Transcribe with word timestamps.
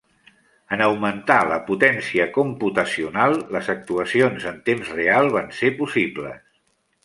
En 0.77 0.81
augmentar 0.85 1.37
la 1.49 1.59
potència 1.67 2.25
computacional, 2.39 3.37
les 3.59 3.71
actuacions 3.77 4.49
en 4.53 4.61
temps 4.71 4.93
real 4.99 5.33
van 5.41 5.57
ser 5.63 5.75
possibles. 5.85 6.45